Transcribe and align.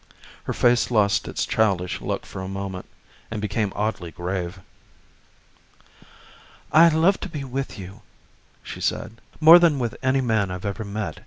Her 0.45 0.53
face 0.53 0.89
lost 0.89 1.27
its 1.27 1.45
childish 1.45 2.01
look 2.01 2.25
for 2.25 2.47
moment 2.47 2.87
and 3.29 3.39
became 3.39 3.71
oddly 3.75 4.09
grave. 4.09 4.59
"I 6.71 6.87
love 6.89 7.19
to 7.19 7.29
be 7.29 7.43
with 7.43 7.77
you," 7.77 8.01
she 8.63 8.81
said, 8.81 9.21
"more 9.39 9.59
than 9.59 9.77
with 9.77 9.95
any 10.01 10.21
man 10.21 10.49
I've 10.49 10.65
ever 10.65 10.83
met. 10.83 11.19